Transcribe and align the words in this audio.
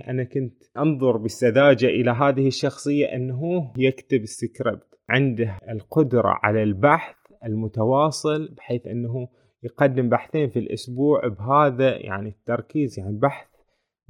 أنا 0.00 0.24
كنت 0.24 0.62
أنظر 0.76 1.16
بسذاجة 1.16 1.86
إلى 1.86 2.10
هذه 2.10 2.46
الشخصية 2.46 3.06
أنه 3.06 3.72
يكتب 3.78 4.24
سكريبت 4.24 4.98
عنده 5.08 5.58
القدرة 5.68 6.38
على 6.42 6.62
البحث 6.62 7.16
المتواصل 7.44 8.48
بحيث 8.48 8.86
أنه 8.86 9.28
يقدم 9.62 10.08
بحثين 10.08 10.48
في 10.48 10.58
الأسبوع 10.58 11.28
بهذا 11.28 11.96
يعني 11.96 12.28
التركيز 12.28 12.98
يعني 12.98 13.18
بحث 13.18 13.48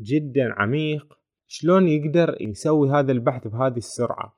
جدا 0.01 0.53
عميق. 0.53 1.19
شلون 1.49 1.89
يقدر 1.89 2.37
يسوي 2.41 2.91
هذا 2.91 3.13
البحث 3.13 3.47
بهذه 3.47 3.77
السرعة؟ 3.77 4.37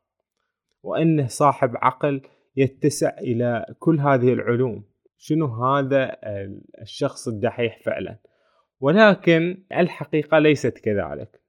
وأنه 0.82 1.26
صاحب 1.26 1.70
عقل 1.76 2.22
يتسع 2.56 3.18
إلى 3.18 3.66
كل 3.78 4.00
هذه 4.00 4.32
العلوم. 4.32 4.84
شنو 5.18 5.46
هذا 5.46 6.16
الشخص 6.82 7.28
الدحيح 7.28 7.82
فعلا؟ 7.84 8.18
ولكن 8.80 9.64
الحقيقة 9.72 10.38
ليست 10.38 10.78
كذلك. 10.78 11.42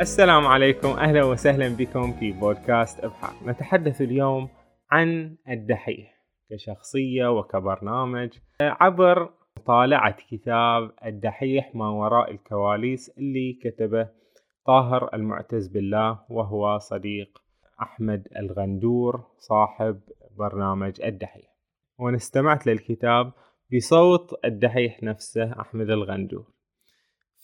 السلام 0.00 0.46
عليكم. 0.46 0.88
أهلا 0.88 1.24
وسهلا 1.24 1.68
بكم 1.68 2.12
في 2.12 2.32
بودكاست 2.32 3.04
ابحاث 3.04 3.42
نتحدث 3.46 4.00
اليوم 4.00 4.48
عن 4.90 5.36
الدحيح 5.48 6.14
كشخصية 6.50 7.38
وكبرنامج. 7.38 8.30
عبر 8.60 9.30
مطالعة 9.58 10.16
كتاب 10.30 10.90
الدحيح 11.04 11.74
ما 11.74 11.88
وراء 11.88 12.30
الكواليس 12.30 13.10
اللي 13.18 13.58
كتبه 13.62 14.23
طاهر 14.66 15.14
المعتز 15.14 15.68
بالله 15.68 16.18
وهو 16.30 16.78
صديق 16.78 17.42
أحمد 17.82 18.28
الغندور 18.36 19.24
صاحب 19.38 20.00
برنامج 20.38 21.02
الدحيح. 21.02 21.54
وأنا 21.98 22.16
استمعت 22.16 22.66
للكتاب 22.66 23.32
بصوت 23.74 24.44
الدحيح 24.44 25.02
نفسه 25.02 25.60
أحمد 25.60 25.90
الغندور. 25.90 26.46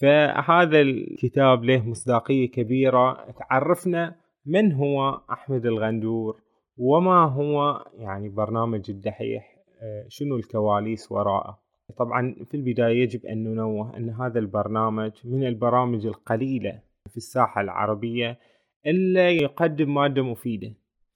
فهذا 0.01 0.81
الكتاب 0.81 1.65
له 1.65 1.89
مصداقية 1.89 2.51
كبيرة. 2.51 3.31
تعرفنا 3.39 4.17
من 4.47 4.73
هو 4.73 5.21
أحمد 5.31 5.67
الغندور 5.67 6.41
وما 6.79 7.25
هو 7.25 7.85
يعني 7.99 8.29
برنامج 8.29 8.91
الدحيح 8.91 9.57
آه، 9.83 10.05
شنو 10.09 10.37
الكواليس 10.37 11.13
وراءه. 11.13 11.59
طبعا 11.97 12.37
في 12.45 12.57
البداية 12.57 13.03
يجب 13.03 13.27
أن 13.27 13.45
ننوه 13.45 13.97
أن 13.97 14.11
هذا 14.11 14.39
البرنامج 14.39 15.13
من 15.25 15.47
البرامج 15.47 16.07
القليلة 16.07 16.90
في 17.11 17.17
الساحة 17.17 17.61
العربية 17.61 18.39
إلا 18.87 19.31
يقدم 19.31 19.95
مادة 19.95 20.23
مفيدة 20.23 20.75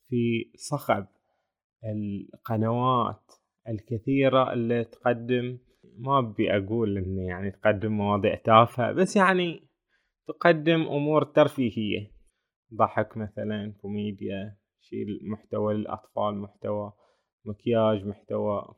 في 0.08 0.50
صخب 0.56 1.06
القنوات 1.84 3.32
الكثيرة 3.68 4.52
اللي 4.52 4.84
تقدم. 4.84 5.58
ما 5.98 6.18
أبي 6.18 6.56
أقول 6.56 6.98
إنه 6.98 7.28
يعني 7.28 7.50
تقدم 7.50 7.92
مواضيع 7.92 8.34
تافهة 8.34 8.92
بس 8.92 9.16
يعني 9.16 9.68
تقدم 10.28 10.82
أمور 10.82 11.24
ترفيهية. 11.24 12.10
ضحك 12.74 13.16
مثلا 13.16 13.74
كوميديا 13.82 14.56
شيء 14.80 15.06
محتوى 15.22 15.74
للأطفال 15.74 16.38
محتوى 16.38 16.92
مكياج 17.44 18.06
محتوى 18.06 18.74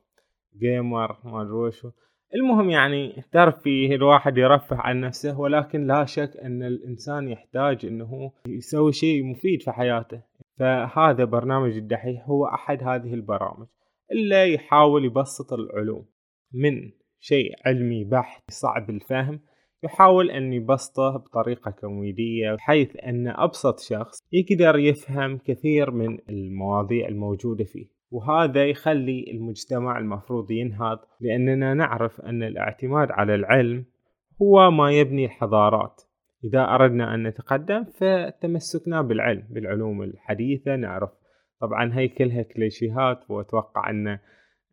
جيمر 0.59 1.19
ما 1.25 1.43
أدري 1.43 1.93
المهم 2.35 2.71
يعني 2.71 3.23
ترفيه 3.33 3.95
الواحد 3.95 4.39
يرفه 4.39 4.77
عن 4.77 5.01
نفسه 5.01 5.41
ولكن 5.41 5.87
لا 5.87 6.05
شك 6.05 6.31
أن 6.43 6.63
الإنسان 6.63 7.29
يحتاج 7.29 7.87
أنه 7.87 8.33
يسوي 8.49 8.93
شيء 8.93 9.25
مفيد 9.25 9.63
في 9.63 9.71
حياته. 9.73 10.23
فهذا 10.59 11.25
برنامج 11.25 11.77
الدحيح 11.77 12.29
هو 12.29 12.47
أحد 12.47 12.83
هذه 12.83 13.15
البرامج 13.15 13.67
اللي 14.13 14.55
يحاول 14.55 15.05
يبسط 15.05 15.53
العلوم 15.53 16.07
من 16.53 16.91
شيء 17.21 17.51
علمي 17.67 18.05
بحت 18.05 18.51
صعب 18.51 18.91
الفهم 18.91 19.41
يحاول 19.83 20.31
أن 20.31 20.53
يبسطه 20.53 21.17
بطريقة 21.17 21.71
كوميدية 21.71 22.55
بحيث 22.55 22.97
أن 23.05 23.29
أبسط 23.29 23.81
شخص 23.81 24.19
يقدر 24.33 24.79
يفهم 24.79 25.39
كثير 25.39 25.91
من 25.91 26.19
المواضيع 26.29 27.09
الموجودة 27.09 27.65
فيه. 27.65 27.96
وهذا 28.11 28.67
يخلي 28.67 29.25
المجتمع 29.31 29.99
المفروض 29.99 30.51
ينهض 30.51 30.99
لأننا 31.21 31.75
نعرف 31.75 32.21
أن 32.21 32.43
الاعتماد 32.43 33.11
على 33.11 33.35
العلم 33.35 33.85
هو 34.43 34.71
ما 34.71 34.91
يبني 34.91 35.25
الحضارات. 35.25 36.03
إذا 36.45 36.65
أردنا 36.65 37.15
أن 37.15 37.27
نتقدم 37.27 37.85
فتمسكنا 37.85 39.03
بالعلم 39.03 39.47
بالعلوم 39.51 40.03
الحديثة 40.03 40.77
نعرف. 40.77 41.11
طبعا 41.61 41.99
هي 41.99 42.09
كلها 42.09 42.43
كليشيهات 42.43 43.31
وأتوقع 43.31 43.91
أن 43.91 44.09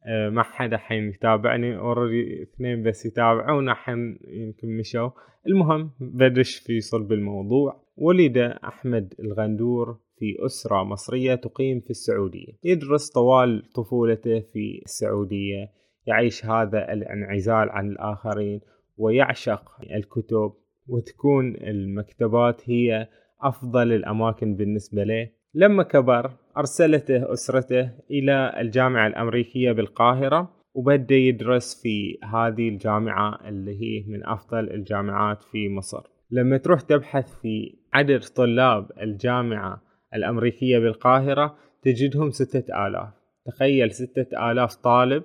آه، 0.05 0.29
ما 0.29 0.43
حدا 0.43 0.77
حين 0.77 1.09
يتابعني. 1.09 1.77
اوريدي 1.77 2.43
اثنين 2.43 2.83
بس 2.83 3.05
يتابعون 3.05 3.69
الحين 3.69 4.19
يمكن 4.27 4.77
مشوا. 4.77 5.09
المهم 5.47 5.91
بدش 5.99 6.55
في 6.55 6.79
صلب 6.79 7.11
الموضوع. 7.11 7.83
ولد 7.97 8.38
أحمد 8.38 9.13
الغندور 9.19 9.99
في 10.19 10.46
أسرة 10.46 10.84
مصرية 10.84 11.35
تقيم 11.35 11.79
في 11.79 11.90
السعودية. 11.90 12.53
يدرس 12.63 13.09
طوال 13.09 13.63
طفولته 13.75 14.40
في 14.40 14.81
السعودية 14.85 15.72
يعيش 16.07 16.46
هذا 16.46 16.94
الانعزال 16.94 17.69
عن 17.69 17.90
الآخرين 17.90 18.62
ويعشق 18.97 19.72
الكتب 19.96 20.53
وتكون 20.88 21.56
المكتبات 21.56 22.69
هي 22.69 23.07
أفضل 23.41 23.91
الأماكن 23.94 24.56
بالنسبة 24.56 25.03
له. 25.03 25.29
لما 25.53 25.84
كبر 25.84 26.31
أرسلته 26.57 27.34
أسرته 27.34 27.91
إلى 28.12 28.53
الجامعة 28.62 29.07
الأمريكية 29.07 29.72
بالقاهرة 29.72 30.52
وبدأ 30.73 31.16
يدرس 31.16 31.81
في 31.81 32.18
هذه 32.23 32.69
الجامعة 32.69 33.50
اللي 33.50 33.81
هي 33.81 34.03
من 34.07 34.25
أفضل 34.25 34.69
الجامعات 34.69 35.44
في 35.44 35.69
مصر. 35.69 36.03
لما 36.31 36.57
تروح 36.57 36.81
تبحث 36.81 37.41
في 37.41 37.75
عدد 37.94 38.23
طلاب 38.35 38.91
الجامعة 39.02 39.81
الأمريكية 40.16 40.79
بالقاهرة 40.79 41.57
تجدهم 41.81 42.31
ستة 42.31 42.88
آلاف. 42.88 43.13
تخيل 43.46 43.91
ستة 43.91 44.51
آلاف 44.51 44.75
طالب 44.75 45.24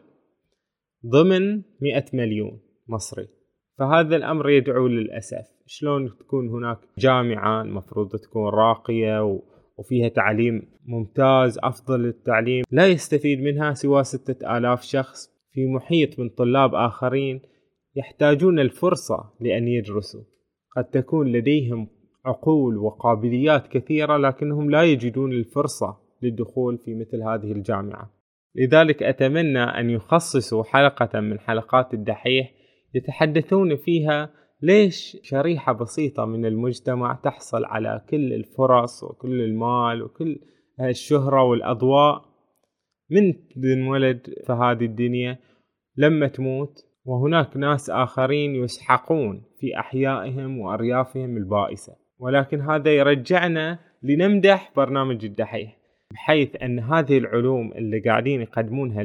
ضمن 1.06 1.62
مئة 1.82 2.04
مليون 2.12 2.60
مصري. 2.88 3.28
فهذا 3.78 4.16
الأمر 4.16 4.50
يدعو 4.50 4.86
للأسف. 4.86 5.46
شلون 5.66 6.16
تكون 6.18 6.48
هناك 6.48 6.78
جامعة 6.98 7.62
المفروض 7.62 8.16
تكون 8.16 8.48
راقية 8.48 9.40
وفيها 9.78 10.08
تعليم 10.08 10.62
ممتاز 10.86 11.58
أفضل 11.62 12.06
التعليم 12.06 12.64
لا 12.70 12.86
يستفيد 12.86 13.40
منها 13.40 13.74
سوى 13.74 14.04
ستة 14.04 14.58
آلاف 14.58 14.82
شخص 14.82 15.30
في 15.52 15.66
محيط 15.66 16.18
من 16.18 16.28
طلاب 16.28 16.74
آخرين 16.74 17.40
يحتاجون 17.96 18.58
الفرصة 18.58 19.32
لأن 19.40 19.68
يدرسوا. 19.68 20.22
قد 20.76 20.84
تكون 20.84 21.32
لديهم 21.32 21.88
عقول 22.28 22.76
وقابليات 22.76 23.66
كثيرة 23.66 24.16
لكنهم 24.16 24.70
لا 24.70 24.82
يجدون 24.82 25.32
الفرصة 25.32 25.96
للدخول 26.22 26.78
في 26.78 26.94
مثل 26.94 27.22
هذه 27.22 27.52
الجامعة. 27.52 28.10
لذلك 28.54 29.02
أتمنى 29.02 29.62
أن 29.62 29.90
يخصصوا 29.90 30.64
حلقة 30.64 31.20
من 31.20 31.38
حلقات 31.38 31.94
الدحيح 31.94 32.54
يتحدثون 32.94 33.76
فيها 33.76 34.30
ليش 34.62 35.16
شريحة 35.22 35.72
بسيطة 35.72 36.24
من 36.24 36.46
المجتمع 36.46 37.14
تحصل 37.24 37.64
على 37.64 38.04
كل 38.10 38.32
الفرص 38.32 39.04
وكل 39.04 39.40
المال 39.40 40.02
وكل 40.02 40.40
الشهرة 40.80 41.42
والأضواء. 41.42 42.28
من 43.10 43.48
تنولد 43.62 44.34
في 44.46 44.52
هذه 44.52 44.84
الدنيا 44.84 45.38
لما 45.96 46.28
تموت 46.28 46.84
وهناك 47.04 47.56
ناس 47.56 47.90
آخرين 47.90 48.54
يسحقون 48.54 49.42
في 49.60 49.78
أحيائهم 49.78 50.58
وأريافهم 50.58 51.36
البائسة. 51.36 52.07
ولكن 52.18 52.60
هذا 52.60 52.90
يرجعنا 52.90 53.78
لنمدح 54.02 54.72
برنامج 54.76 55.24
الدحيح 55.24 55.78
بحيث 56.12 56.62
أن 56.62 56.78
هذه 56.78 57.18
العلوم 57.18 57.72
اللي 57.72 58.00
قاعدين 58.00 58.40
يقدمونها 58.40 59.02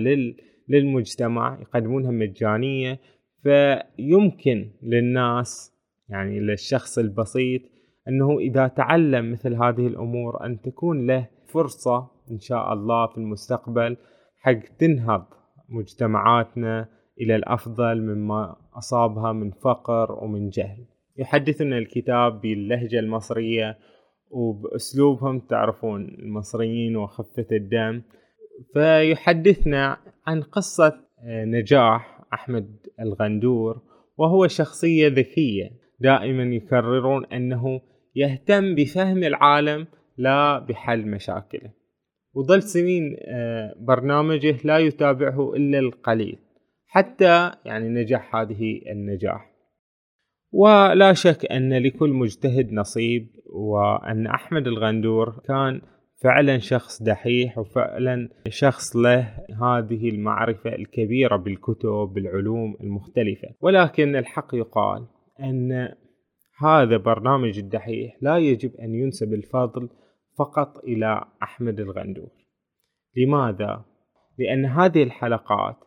للمجتمع 0.70 1.58
يقدمونها 1.62 2.12
مجانية 2.12 3.00
فيمكن 3.44 4.72
للناس 4.84 5.74
يعني 6.10 6.40
للشخص 6.40 6.98
البسيط 6.98 7.62
أنه 8.08 8.40
إذا 8.40 8.68
تعلم 8.68 9.32
مثل 9.32 9.54
هذه 9.54 9.88
الأمور 9.88 10.46
أن 10.46 10.62
تكون 10.62 11.08
له 11.08 11.28
فرصة 11.54 12.12
إن 12.32 12.40
شاء 12.40 12.74
الله 12.74 13.08
في 13.08 13.18
المستقبل 13.18 13.98
حق 14.40 14.60
تنهض 14.80 15.26
مجتمعاتنا 15.70 16.90
إلى 17.22 17.36
الأفضل 17.36 18.02
مما 18.02 18.56
أصابها 18.74 19.32
من 19.32 19.52
فقر 19.52 20.12
ومن 20.24 20.50
جهل. 20.50 20.86
يحدثنا 21.18 21.78
الكتاب 21.78 22.42
باللهجة 22.42 23.00
المصرية 23.00 23.78
وبأسلوبهم 24.32 25.40
تعرفون 25.40 26.06
المصريين 26.20 26.96
وخفة 26.96 27.48
الدم 27.52 28.02
فيحدثنا 28.74 29.98
عن 30.28 30.42
قصة 30.42 31.00
نجاح 31.26 32.22
أحمد 32.34 32.78
الغندور 33.00 33.82
وهو 34.18 34.48
شخصية 34.48 35.08
ذكية. 35.08 35.84
دائما 36.00 36.44
يكررون 36.44 37.26
أنه 37.26 37.82
يهتم 38.16 38.76
بفهم 38.76 39.24
العالم 39.24 39.88
لا 40.18 40.60
بحل 40.60 41.08
مشاكله. 41.08 41.72
وظل 42.34 42.64
سنين 42.64 43.18
آه، 43.20 43.76
برنامجه 43.80 44.58
لا 44.64 44.78
يتابعه 44.78 45.54
إلا 45.54 45.80
القليل. 45.80 46.38
حتى 46.88 47.52
يعني 47.66 47.90
نجح 47.90 48.36
هذه 48.36 48.82
النجاح. 48.92 49.53
ولا 50.54 51.14
شك 51.14 51.52
أن 51.52 51.74
لكل 51.74 52.10
مجتهد 52.10 52.74
نصيب 52.74 53.28
وأن 53.46 54.28
أحمد 54.28 54.68
الغندور 54.68 55.40
كان 55.48 55.82
فعلا 56.24 56.58
شخص 56.58 57.04
دحيح 57.04 57.58
وفعلا 57.58 58.30
شخص 58.50 58.96
له 58.96 59.20
هذه 59.62 60.10
المعرفة 60.10 60.76
الكبيرة 60.76 61.36
بالكتب 61.36 62.12
بالعلوم 62.14 62.78
المختلفة. 62.82 63.48
ولكن 63.62 64.16
الحق 64.16 64.56
يقال 64.56 65.08
أن 65.40 65.90
هذا 66.60 66.98
برنامج 66.98 67.60
الدحيح 67.60 68.18
لا 68.22 68.38
يجب 68.38 68.76
أن 68.76 68.96
ينسب 68.96 69.34
الفضل 69.34 69.90
فقط 70.38 70.78
إلى 70.78 71.26
أحمد 71.44 71.80
الغندور. 71.80 72.32
لماذا؟ 73.18 73.86
لأن 74.40 74.66
هذه 74.66 75.04
الحلقات 75.04 75.78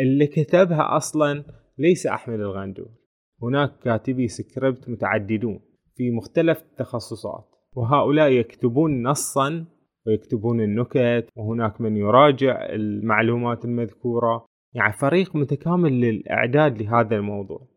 اللي 0.00 0.26
كتبها 0.26 0.96
أصلا 0.96 1.44
ليس 1.78 2.06
أحمد 2.06 2.40
الغندور. 2.40 2.99
هناك 3.42 3.78
كاتبي 3.78 4.28
سكريبت 4.28 4.88
متعددون 4.88 5.60
في 5.96 6.10
مختلف 6.10 6.62
التخصصات 6.62 7.50
وهؤلاء 7.76 8.32
يكتبون 8.32 9.02
نصا 9.02 9.66
ويكتبون 10.06 10.60
النكت 10.60 11.28
وهناك 11.36 11.80
من 11.80 11.96
يراجع 11.96 12.66
المعلومات 12.66 13.64
المذكورة. 13.64 14.46
يعني 14.74 14.92
فريق 14.92 15.36
متكامل 15.36 16.00
للإعداد 16.00 16.82
لهذا 16.82 17.16
الموضوع. 17.16 17.68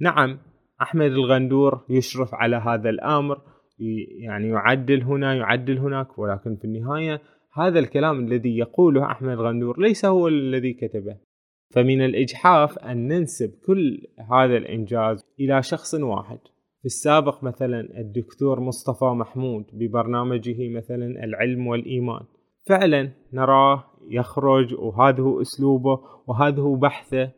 نعم 0.00 0.38
أحمد 0.82 1.10
الغندور 1.10 1.84
يشرف 1.90 2.34
على 2.34 2.56
هذا 2.56 2.90
الأمر 2.90 3.42
يعني 4.20 4.48
يعدل 4.48 5.02
هنا 5.02 5.34
يعدل 5.34 5.78
هناك 5.78 6.18
ولكن 6.18 6.56
في 6.56 6.64
النهاية 6.64 7.20
هذا 7.54 7.78
الكلام 7.78 8.20
الذي 8.20 8.58
يقوله 8.58 9.10
أحمد 9.10 9.30
الغندور 9.30 9.80
ليس 9.80 10.04
هو 10.04 10.28
الذي 10.28 10.72
كتبه. 10.72 11.16
فمن 11.70 12.04
الإجحاف 12.04 12.78
أن 12.78 13.08
ننسب 13.08 13.50
كل 13.66 14.06
هذا 14.32 14.56
الإنجاز 14.56 15.24
إلى 15.40 15.62
شخص 15.62 15.94
واحد. 15.94 16.38
في 16.80 16.84
السابق 16.84 17.44
مثلا 17.44 17.80
الدكتور 18.00 18.60
مصطفى 18.60 19.04
محمود 19.04 19.64
ببرنامجه 19.72 20.68
مثلا 20.68 21.24
العلم 21.24 21.66
والإيمان. 21.66 22.20
فعلا 22.68 23.10
نراه 23.32 23.84
يخرج 24.10 24.74
وهذا 24.74 25.22
هو 25.22 25.40
أسلوبه 25.40 26.00
وهذا 26.26 26.62
هو 26.62 26.74
بحثه. 26.74 27.32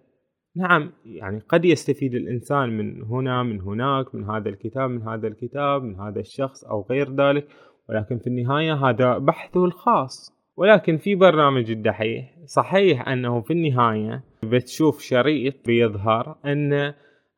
نعم 0.56 0.92
يعني 1.04 1.40
قد 1.48 1.64
يستفيد 1.64 2.14
الإنسان 2.14 2.68
من 2.68 3.02
هنا 3.02 3.42
من 3.42 3.60
هناك 3.60 4.14
من 4.14 4.30
هذا 4.30 4.48
الكتاب 4.48 4.90
من 4.90 5.02
هذا 5.02 5.26
الكتاب 5.28 5.82
من 5.82 6.00
هذا 6.00 6.20
الشخص 6.20 6.64
أو 6.64 6.86
غير 6.90 7.14
ذلك. 7.14 7.48
ولكن 7.88 8.18
في 8.18 8.26
النهاية 8.26 8.74
هذا 8.74 9.18
بحثه 9.18 9.64
الخاص. 9.64 10.39
ولكن 10.56 10.96
في 10.96 11.14
برنامج 11.14 11.70
الدحيح 11.70 12.34
صحيح 12.44 13.08
أنه 13.08 13.40
في 13.40 13.52
النهاية 13.52 14.24
بتشوف 14.42 15.00
شريط 15.00 15.54
بيظهر 15.66 16.38
أن 16.44 16.94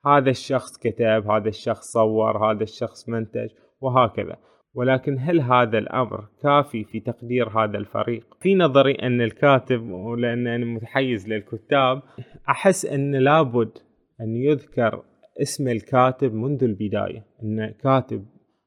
هذا 0.07 0.31
الشخص 0.31 0.79
كتب 0.79 1.31
هذا 1.31 1.49
الشخص 1.49 1.93
صور 1.93 2.53
هذا 2.53 2.63
الشخص 2.63 3.09
منتج 3.09 3.49
وهكذا 3.81 4.37
ولكن 4.75 5.19
هل 5.19 5.41
هذا 5.41 5.79
الأمر 5.79 6.29
كافي 6.43 6.85
في 6.85 7.01
تقدير 7.01 7.49
هذا 7.49 7.79
الفريق؟ 7.79 8.27
في 8.41 8.55
نظري 8.55 8.95
أن 8.95 9.21
الكاتب 9.21 9.91
ولأن 9.91 10.47
أنا 10.47 10.65
متحيز 10.65 11.29
للكتاب 11.29 12.03
أحس 12.49 12.87
أن 12.87 13.15
لابد 13.17 13.79
أن 14.21 14.37
يذكر 14.37 15.03
اسم 15.43 15.69
الكاتب 15.69 16.35
منذ 16.35 16.65
البداية 16.65 17.27
أن 17.43 17.75
كاتب 17.83 18.27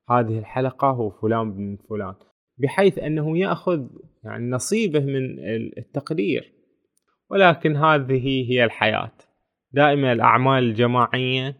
هذه 0.09 0.39
الحلقة 0.39 0.87
هو 0.87 1.09
فلان 1.09 1.51
بن 1.53 1.77
فلان 1.89 2.13
بحيث 2.57 2.99
أنه 2.99 3.37
يأخذ 3.37 3.87
يعني 4.23 4.49
نصيبه 4.49 4.99
من 4.99 5.39
التقدير. 5.77 6.51
ولكن 7.29 7.75
هذه 7.75 8.51
هي 8.51 8.65
الحياة. 8.65 9.11
دائما 9.71 10.13
الأعمال 10.13 10.63
الجماعية 10.63 11.57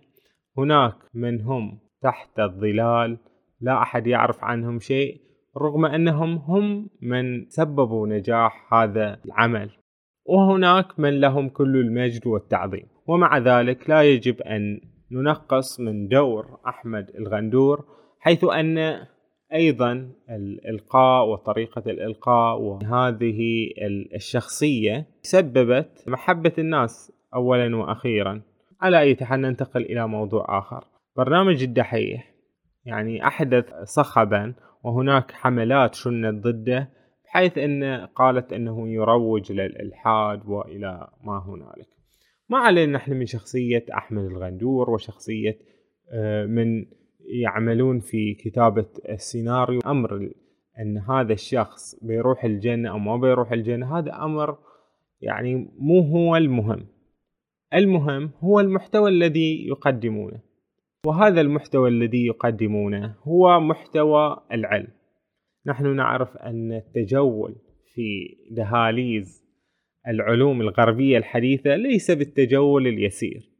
هناك 0.57 0.95
من 1.13 1.41
هم 1.41 1.79
تحت 2.01 2.39
الظلال 2.39 3.17
لا 3.61 3.81
أحد 3.81 4.07
يعرف 4.07 4.43
عنهم 4.43 4.79
شيء 4.79 5.21
رغم 5.57 5.85
أنهم 5.85 6.35
هم 6.35 6.89
من 7.01 7.49
سببوا 7.49 8.07
نجاح 8.07 8.73
هذا 8.73 9.19
العمل. 9.25 9.69
وهناك 10.25 10.99
من 10.99 11.19
لهم 11.19 11.49
كل 11.49 11.77
المجد 11.77 12.27
والتعظيم. 12.27 12.87
ومع 13.07 13.37
ذلك 13.37 13.89
لا 13.89 14.03
يجب 14.03 14.41
أن 14.41 14.81
ننقص 15.11 15.79
من 15.79 16.07
دور 16.07 16.59
أحمد 16.67 17.09
الغندور 17.15 17.85
حيث 18.19 18.43
أن 18.43 19.05
أيضا 19.55 20.09
الإلقاء 20.29 21.27
وطريقة 21.27 21.83
الإلقاء 21.91 22.61
وهذه 22.61 23.69
الشخصية 24.15 25.07
سببت 25.21 26.03
محبة 26.07 26.53
الناس 26.57 27.11
أولا 27.35 27.75
وأخيرا. 27.75 28.41
على 28.81 28.99
أي 28.99 29.15
حال 29.15 29.41
ننتقل 29.41 29.81
إلى 29.81 30.07
موضوع 30.07 30.59
آخر. 30.59 30.83
برنامج 31.17 31.63
الدحيح 31.63 32.35
يعني 32.85 33.27
أحدث 33.27 33.65
صخبا 33.83 34.53
وهناك 34.83 35.31
حملات 35.31 35.95
شنت 35.95 36.45
ضده 36.45 36.89
بحيث 37.25 37.57
أن 37.57 38.07
قالت 38.15 38.53
أنه 38.53 38.89
يروج 38.89 39.51
للإلحاد 39.51 40.41
وإلى 40.47 41.07
ما 41.23 41.43
هنالك. 41.47 41.87
ما 42.49 42.57
علينا 42.57 42.91
نحن 42.91 43.13
من 43.13 43.25
شخصية 43.25 43.85
أحمد 43.93 44.23
الغندور 44.23 44.89
وشخصية 44.89 45.57
آه، 46.11 46.45
من 46.45 46.85
يعملون 47.27 47.99
في 47.99 48.33
كتابة 48.33 48.85
السيناريو. 49.09 49.79
أمر 49.85 50.29
أن 50.79 50.97
هذا 50.97 51.33
الشخص 51.33 52.03
بيروح 52.03 52.45
الجنة 52.45 52.91
أو 52.91 52.99
ما 52.99 53.17
بيروح 53.17 53.51
الجنة 53.51 53.97
هذا 53.97 54.13
أمر 54.13 54.57
يعني 55.21 55.69
مو 55.79 55.99
هو 55.99 56.35
المهم. 56.35 56.87
المهم 57.73 58.31
هو 58.39 58.59
المحتوى 58.59 59.09
الذي 59.09 59.67
يقدمونه. 59.67 60.39
وهذا 61.05 61.41
المحتوى 61.41 61.89
الذي 61.89 62.25
يقدمونه 62.25 63.15
هو 63.23 63.59
محتوى 63.59 64.37
العلم. 64.51 64.87
نحن 65.65 65.95
نعرف 65.95 66.37
أن 66.37 66.71
التجول 66.71 67.55
في 67.93 68.35
دهاليز 68.51 69.45
العلوم 70.07 70.61
الغربية 70.61 71.17
الحديثة 71.17 71.75
ليس 71.75 72.11
بالتجول 72.11 72.87
اليسير. 72.87 73.54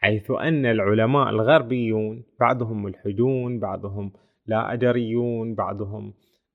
حيث 0.00 0.30
أن 0.30 0.66
العلماء 0.66 1.30
الغربيون 1.30 2.22
بعضهم 2.40 2.82
ملحدون 2.82 3.60
بعضهم 3.60 4.12
لا 4.46 4.72
أدريون 4.72 5.54
بعضهم 5.54 6.14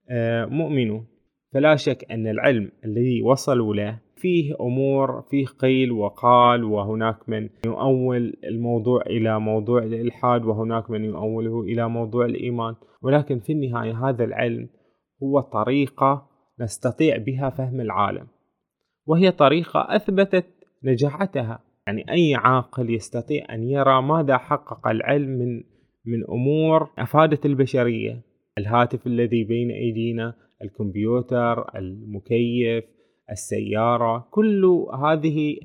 آه، 0.10 0.46
مؤمنون. 0.46 1.06
فلا 1.54 1.76
شك 1.76 2.12
أن 2.12 2.28
العلم 2.28 2.72
الذي 2.86 3.22
وصلوا 3.22 3.76
له 3.76 4.00
فيه 4.16 4.56
أمور 4.62 5.22
فيه 5.22 5.46
قيل 5.46 5.92
وقال 5.92 6.64
وهناك 6.64 7.30
من 7.30 7.50
يؤول 7.66 8.34
الموضوع 8.44 9.02
إلى 9.02 9.40
موضوع 9.40 9.84
الإلحاد 9.84 10.46
وهناك 10.46 10.90
من 10.90 11.06
يؤوله 11.06 11.62
إلى 11.62 11.90
موضوع 11.90 12.26
الإيمان. 12.26 12.76
ولكن 13.02 13.40
في 13.40 13.54
النهاية 13.54 14.10
هذا 14.10 14.24
العلم 14.24 14.70
هو 15.24 15.40
طريقة 15.40 16.28
نستطيع 16.60 17.18
بها 17.18 17.50
فهم 17.50 17.82
العالم 17.82 18.28
وهي 19.06 19.32
طريقة 19.32 19.96
أثبتت 19.96 20.46
نجاعتها 20.84 21.60
يعني 21.88 22.12
أي 22.12 22.36
عاقل 22.36 22.94
يستطيع 22.94 23.46
أن 23.54 23.64
يرى 23.64 24.02
ماذا 24.02 24.38
حقق 24.38 24.88
العلم 24.88 25.30
من 25.30 25.64
من 26.06 26.24
أمور 26.30 26.90
أفادت 26.98 27.46
البشرية. 27.46 28.22
الهاتف 28.58 29.08
الذي 29.08 29.44
بين 29.44 29.72
أيدينا 29.72 30.34
الكمبيوتر 30.64 31.78
المكيف 31.78 32.84
السيارة 33.32 34.28
كل 34.32 34.66
هذه 35.04 35.56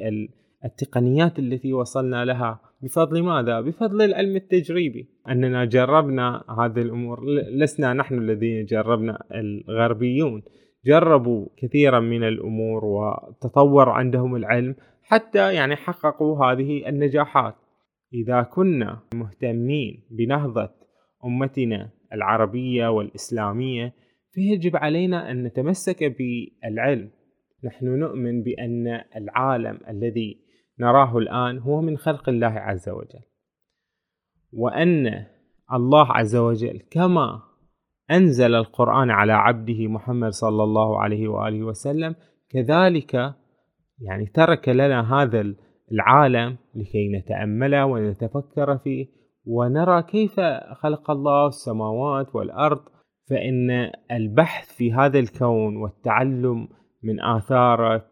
التقنيات 0.64 1.38
التي 1.38 1.72
وصلنا 1.72 2.24
لها 2.24 2.60
بفضل 2.82 3.22
ماذا؟ 3.22 3.60
بفضل 3.60 4.02
العلم 4.02 4.36
التجريبي. 4.36 5.08
أننا 5.28 5.64
جربنا 5.64 6.44
هذه 6.58 6.82
الأمور 6.82 7.24
لسنا 7.50 7.92
نحن 7.92 8.18
الذين 8.18 8.64
جربنا 8.64 9.18
الغربيون. 9.34 10.42
جربوا 10.86 11.46
كثيرا 11.56 12.00
من 12.00 12.24
الأمور 12.24 12.84
وتطور 12.84 13.88
عندهم 13.88 14.36
العلم. 14.36 14.74
حتى 15.08 15.54
يعني 15.54 15.76
حققوا 15.76 16.44
هذه 16.44 16.88
النجاحات. 16.88 17.54
إذا 18.14 18.42
كنا 18.42 19.00
مهتمين 19.14 20.06
بنهضة 20.10 20.70
أمتنا 21.24 21.90
العربية 22.12 22.88
والإسلامية 22.88 23.94
فيجب 24.32 24.76
علينا 24.76 25.30
أن 25.30 25.42
نتمسك 25.42 26.04
بالعلم. 26.04 27.10
نحن 27.64 27.86
نؤمن 27.86 28.42
بأن 28.42 29.02
العالم 29.16 29.80
الذي 29.88 30.40
نراه 30.80 31.18
الآن 31.18 31.58
هو 31.58 31.80
من 31.80 31.96
خلق 31.96 32.28
الله 32.28 32.46
عز 32.46 32.88
وجل. 32.88 33.24
وأن 34.52 35.26
الله 35.72 36.12
عز 36.12 36.36
وجل 36.36 36.80
كما 36.90 37.42
أنزل 38.10 38.54
القرآن 38.54 39.10
على 39.10 39.32
عبده 39.32 39.86
محمد 39.88 40.30
صلى 40.30 40.62
الله 40.62 41.00
عليه 41.00 41.28
وآله 41.28 41.62
وسلم 41.62 42.14
كذلك 42.48 43.34
يعني 44.00 44.26
ترك 44.26 44.68
لنا 44.68 45.22
هذا 45.22 45.54
العالم 45.92 46.56
لكي 46.74 47.08
نتأمله 47.08 47.84
ونتفكر 47.84 48.78
فيه 48.78 49.06
ونرى 49.46 50.02
كيف 50.02 50.40
خلق 50.72 51.10
الله 51.10 51.46
السماوات 51.46 52.34
والأرض 52.34 52.80
فإن 53.30 53.90
البحث 54.10 54.76
في 54.76 54.92
هذا 54.92 55.18
الكون 55.18 55.76
والتعلم 55.76 56.68
من 57.02 57.20
آثاره 57.20 58.10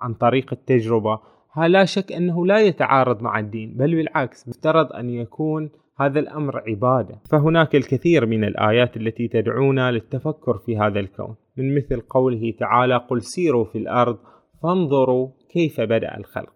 عن 0.00 0.14
طريق 0.14 0.52
التجربة 0.52 1.20
لا 1.56 1.84
شك 1.84 2.12
أنه 2.12 2.46
لا 2.46 2.60
يتعارض 2.60 3.22
مع 3.22 3.38
الدين 3.38 3.76
بل 3.76 3.94
بالعكس 3.94 4.48
مفترض 4.48 4.92
أن 4.92 5.10
يكون 5.10 5.70
هذا 6.00 6.20
الأمر 6.20 6.62
عبادة. 6.68 7.20
فهناك 7.30 7.76
الكثير 7.76 8.26
من 8.26 8.44
الآيات 8.44 8.96
التي 8.96 9.28
تدعونا 9.28 9.92
للتفكر 9.92 10.58
في 10.58 10.78
هذا 10.78 11.00
الكون 11.00 11.36
من 11.56 11.76
مثل 11.76 12.00
قوله 12.00 12.54
تعالى 12.58 12.96
قل 12.96 13.22
سيروا 13.22 13.64
في 13.64 13.78
الأرض 13.78 14.18
فانظروا 14.62 15.28
كيف 15.50 15.80
بدأ 15.80 16.16
الخلق. 16.16 16.52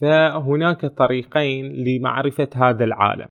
فهناك 0.00 0.86
طريقين 0.86 1.72
لمعرفة 1.72 2.48
هذا 2.54 2.84
العالم. 2.84 3.28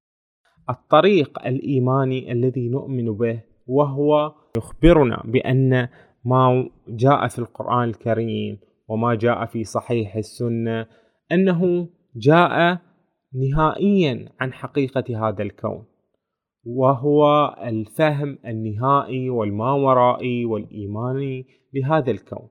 الطريق 0.70 1.46
الإيماني 1.46 2.32
الذي 2.32 2.70
نؤمن 2.70 3.18
به 3.18 3.44
وهو 3.68 4.34
يخبرنا 4.58 5.24
بأن 5.26 5.88
ما 6.26 6.70
جاء 6.88 7.28
في 7.28 7.40
القرآن 7.40 7.90
الكريم 7.90 8.60
وما 8.88 9.16
جاء 9.16 9.46
في 9.46 9.64
صحيح 9.64 10.16
السنة 10.16 10.88
أنه 11.32 11.90
جاء 12.16 12.80
نهائيا 13.34 14.30
عن 14.40 14.54
حقيقة 14.54 15.30
هذا 15.30 15.44
الكون. 15.44 15.86
وهو 16.66 17.56
الفهم 17.64 18.38
النهائي 18.46 19.30
والماورائي 19.30 20.46
والإيماني 20.46 21.46
لهذا 21.74 22.12
الكون. 22.12 22.48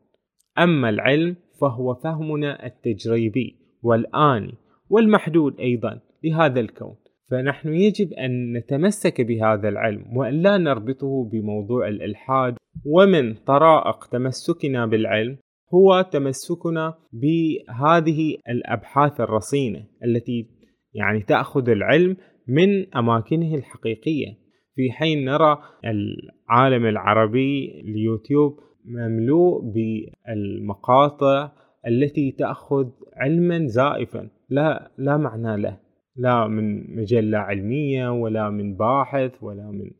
أما 0.58 0.88
العلم 0.88 1.36
فهو 1.60 1.94
فهمنا 1.94 2.66
التجريبي 2.66 3.56
والآني 3.82 4.54
والمحدود 4.90 5.60
أيضا 5.60 6.00
لهذا 6.24 6.60
الكون. 6.60 6.96
فنحن 7.30 7.74
يجب 7.74 8.12
أن 8.12 8.52
نتمسك 8.52 9.20
بهذا 9.20 9.68
العلم 9.68 10.16
وأن 10.16 10.42
لا 10.42 10.58
نربطه 10.58 11.24
بموضوع 11.32 11.88
الإلحاد. 11.88 12.56
ومن 12.86 13.34
طرائق 13.34 14.04
تمسكنا 14.04 14.86
بالعلم 14.86 15.38
هو 15.74 16.00
تمسكنا 16.12 16.94
بهذه 17.12 18.36
الأبحاث 18.48 19.20
الرصينة 19.20 19.84
التي 20.04 20.46
يعني 20.94 21.22
تأخذ 21.22 21.68
العلم 21.68 22.16
من 22.48 22.94
أماكنه 22.96 23.54
الحقيقية. 23.54 24.48
في 24.74 24.92
حين 24.92 25.24
نرى 25.24 25.58
العالم 25.84 26.86
العربي 26.86 27.80
اليوتيوب 27.80 28.60
مملوء 28.88 29.60
بالمقاطع 29.60 31.52
التي 31.86 32.32
تأخذ 32.32 32.90
علما 33.16 33.66
زائفا. 33.66 34.28
لا 34.50 34.90
لا 34.98 35.16
معنى 35.16 35.62
له. 35.62 35.78
لا 36.16 36.46
من 36.48 36.96
مجلة 36.96 37.38
علمية 37.38 38.12
ولا 38.12 38.50
من 38.50 38.76
باحث 38.76 39.42
ولا 39.42 39.70
من 39.70 39.90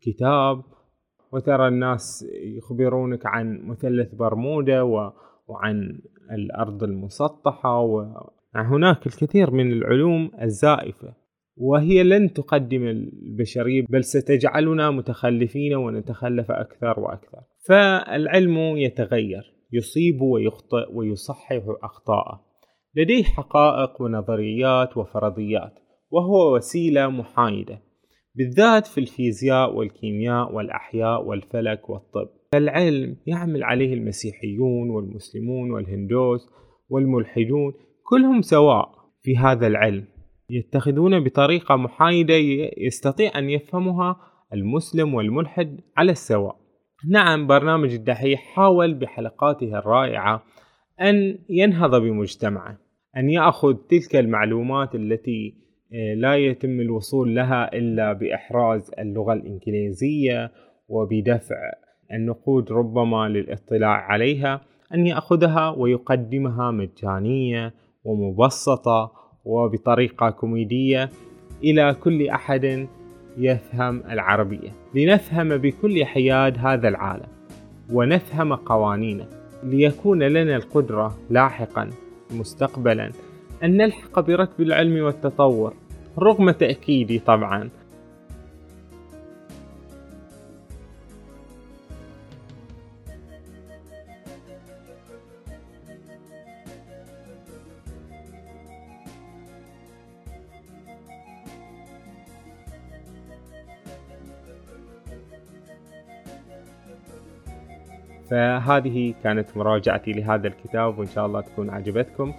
كتاب. 0.00 0.62
وترى 1.32 1.68
الناس 1.68 2.26
يخبرونك 2.56 3.26
عن 3.26 3.60
مثلث 3.66 4.14
برمودا 4.14 4.80
وعن 5.48 6.00
الأرض 6.32 6.82
المسطحة 6.82 7.80
وهناك 7.80 9.06
الكثير 9.06 9.50
من 9.50 9.72
العلوم 9.72 10.30
الزائفة. 10.42 11.19
وهي 11.60 12.02
لن 12.02 12.32
تقدم 12.32 12.86
البشرية 12.86 13.84
بل 13.88 14.04
ستجعلنا 14.04 14.90
متخلفين 14.90 15.74
ونتخلف 15.74 16.50
أكثر 16.50 17.00
وأكثر. 17.00 17.40
فالعلم 17.68 18.58
يتغير 18.58 19.54
يصيب 19.72 20.20
ويخطئ 20.20 20.92
ويصحح 20.92 21.60
أخطاءه. 21.82 22.44
لديه 22.96 23.22
حقائق 23.22 24.02
ونظريات 24.02 24.96
وفرضيات 24.96 25.78
وهو 26.10 26.56
وسيلة 26.56 27.08
محايدة. 27.08 27.82
بالذات 28.34 28.86
في 28.86 28.98
الفيزياء 28.98 29.74
والكيمياء 29.74 30.54
والأحياء 30.54 31.24
والفلك 31.24 31.90
والطب. 31.90 32.28
العلم 32.54 33.16
يعمل 33.26 33.64
عليه 33.64 33.94
المسيحيون 33.94 34.90
والمسلمون 34.90 35.70
والهندوس 35.70 36.48
والملحدون 36.88 37.72
كلهم 38.02 38.42
سواء 38.42 38.88
في 39.22 39.36
هذا 39.36 39.66
العلم. 39.66 40.04
يتخذون 40.50 41.24
بطريقة 41.24 41.76
محايدة 41.76 42.34
يستطيع 42.78 43.38
أن 43.38 43.50
يفهمها 43.50 44.16
المسلم 44.54 45.14
والملحد 45.14 45.80
على 45.96 46.12
السواء. 46.12 46.56
نعم 47.08 47.46
برنامج 47.46 47.94
الدحيح 47.94 48.40
حاول 48.40 48.94
بحلقاته 48.94 49.78
الرائعة 49.78 50.42
أن 51.00 51.38
ينهض 51.48 51.94
بمجتمعه 51.94 52.78
أن 53.16 53.30
يأخذ 53.30 53.74
تلك 53.74 54.16
المعلومات 54.16 54.94
التي 54.94 55.54
آه، 55.92 56.14
لا 56.14 56.36
يتم 56.36 56.80
الوصول 56.80 57.34
لها 57.34 57.72
إلا 57.76 58.12
بإحراز 58.12 58.90
اللغة 58.98 59.32
الإنجليزية 59.32 60.52
وبدفع 60.88 61.56
النقود 62.12 62.72
ربما 62.72 63.28
للاطلاع 63.28 64.12
عليها 64.12 64.60
أن 64.94 65.06
يأخذها 65.06 65.68
ويقدمها 65.68 66.70
مجانية 66.70 67.74
ومبسطة 68.04 69.12
وبطريقة 69.44 70.30
كوميدية 70.30 71.10
إلى 71.64 71.96
كل 72.00 72.28
أحد 72.28 72.86
يفهم 73.38 74.02
العربية. 74.10 74.72
لنفهم 74.94 75.56
بكل 75.56 76.04
حياد 76.04 76.58
هذا 76.58 76.88
العالم 76.88 77.26
ونفهم 77.92 78.54
قوانينه. 78.54 79.26
ليكون 79.62 80.22
لنا 80.22 80.56
القدرة 80.56 81.18
لاحقا 81.30 81.90
مستقبلا 82.30 83.10
أن 83.64 83.76
نلحق 83.76 84.20
بركب 84.20 84.60
العلم 84.60 85.04
والتطور 85.04 85.74
رغم 86.18 86.50
تأكيدي 86.50 87.18
طبعا. 87.18 87.70
فهذه 108.30 109.14
كانت 109.24 109.56
مراجعتي 109.56 110.12
لهذا 110.12 110.48
الكتاب 110.48 110.98
وإن 110.98 111.06
شاء 111.06 111.26
الله 111.26 111.40
تكون 111.40 111.70
عجبتكم 111.70 112.32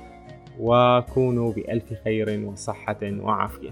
وكونوا 0.60 1.54
بألف 1.54 1.94
خير 2.04 2.46
وصحة 2.46 3.00
وعافية. 3.04 3.72